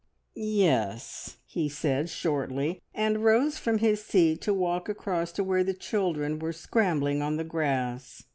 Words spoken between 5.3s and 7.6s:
to where the children were scrambling on the